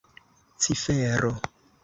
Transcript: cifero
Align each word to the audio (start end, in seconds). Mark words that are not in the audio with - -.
cifero 0.61 1.29